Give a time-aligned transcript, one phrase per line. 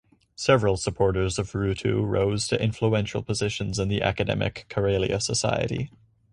[0.35, 5.91] Several supporters of Ruutu rose to influential positions in the Academic Karelia Society.